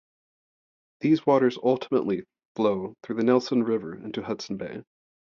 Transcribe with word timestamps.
These 1.01 1.27
waters 1.27 1.59
ultimately 1.61 2.23
flow 2.55 2.95
through 3.03 3.17
the 3.17 3.23
Nelson 3.23 3.61
River 3.63 3.93
into 3.93 4.23
Hudson 4.23 4.57
Bay. 4.57 4.81